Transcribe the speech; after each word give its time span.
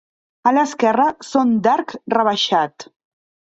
A 0.51 0.53
l'esquerra 0.55 1.05
són 1.27 1.53
d'arc 1.69 1.95
rebaixat. 2.17 2.91